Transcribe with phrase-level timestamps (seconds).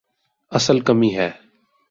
[0.51, 1.31] اصل کمی ہے۔